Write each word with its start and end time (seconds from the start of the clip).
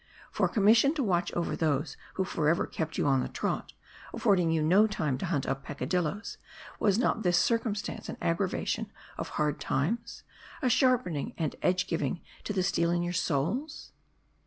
For, 0.31 0.49
com 0.49 0.65
missioned 0.65 0.95
to 0.95 1.03
watch 1.03 1.31
over 1.33 1.55
those 1.55 1.95
who 2.15 2.23
forever 2.23 2.65
kept 2.65 2.97
you 2.97 3.05
on 3.05 3.21
the 3.21 3.27
trot, 3.29 3.73
affording 4.11 4.49
you 4.49 4.63
no 4.63 4.87
time 4.87 5.15
to 5.19 5.27
hunt 5.27 5.45
up 5.45 5.63
peccadilloes; 5.63 6.39
was 6.79 6.97
not 6.97 7.21
this 7.21 7.37
circumstance 7.37 8.09
an 8.09 8.17
aggravation 8.19 8.91
of 9.19 9.29
hard 9.37 9.59
times? 9.59 10.23
a 10.63 10.69
sharpening 10.71 11.35
and 11.37 11.55
edge 11.61 11.85
giving 11.85 12.19
to 12.45 12.51
the 12.51 12.63
steel 12.63 12.89
in 12.89 13.03
your 13.03 13.13
souls 13.13 13.91